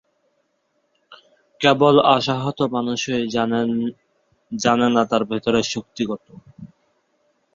কেবল 1.61 1.95
আশাহত 2.15 2.59
মানুষই 2.75 3.21
জানেনা 4.51 5.01
তার 5.11 5.23
ভেতরের 5.31 5.65
শক্তি 5.73 6.03
কত! 6.09 6.25